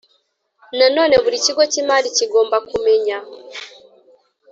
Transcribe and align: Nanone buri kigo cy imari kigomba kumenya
Nanone 0.77 1.15
buri 1.23 1.37
kigo 1.45 1.63
cy 1.71 1.79
imari 1.81 2.07
kigomba 2.17 2.57
kumenya 2.69 3.17